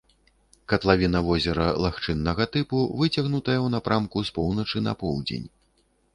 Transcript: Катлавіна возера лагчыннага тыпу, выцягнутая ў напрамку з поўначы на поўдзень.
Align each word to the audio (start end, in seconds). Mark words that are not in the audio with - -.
Катлавіна 0.71 1.19
возера 1.27 1.67
лагчыннага 1.83 2.43
тыпу, 2.57 2.81
выцягнутая 3.03 3.59
ў 3.65 3.75
напрамку 3.75 4.27
з 4.33 4.37
поўначы 4.41 4.77
на 4.89 4.99
поўдзень. 5.05 5.47